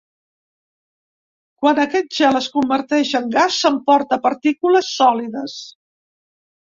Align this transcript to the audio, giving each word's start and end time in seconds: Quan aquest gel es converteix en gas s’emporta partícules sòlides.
Quan 1.65 1.81
aquest 1.83 2.09
gel 2.21 2.39
es 2.41 2.49
converteix 2.57 3.13
en 3.21 3.29
gas 3.37 3.59
s’emporta 3.65 4.21
partícules 4.27 4.93
sòlides. 4.99 5.59